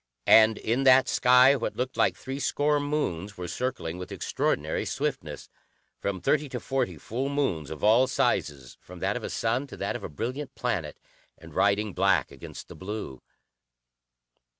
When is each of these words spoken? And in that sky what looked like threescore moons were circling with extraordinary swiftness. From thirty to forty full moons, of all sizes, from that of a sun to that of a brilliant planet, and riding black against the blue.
And 0.25 0.57
in 0.57 0.81
that 0.85 1.07
sky 1.07 1.55
what 1.55 1.75
looked 1.75 1.95
like 1.95 2.17
threescore 2.17 2.79
moons 2.79 3.37
were 3.37 3.47
circling 3.47 3.99
with 3.99 4.11
extraordinary 4.11 4.83
swiftness. 4.83 5.47
From 5.99 6.19
thirty 6.19 6.49
to 6.49 6.59
forty 6.59 6.97
full 6.97 7.29
moons, 7.29 7.69
of 7.69 7.83
all 7.83 8.07
sizes, 8.07 8.79
from 8.81 8.97
that 9.01 9.15
of 9.15 9.23
a 9.23 9.29
sun 9.29 9.67
to 9.67 9.77
that 9.77 9.95
of 9.95 10.03
a 10.03 10.09
brilliant 10.09 10.55
planet, 10.55 10.97
and 11.37 11.53
riding 11.53 11.93
black 11.93 12.31
against 12.31 12.67
the 12.67 12.75
blue. 12.75 13.21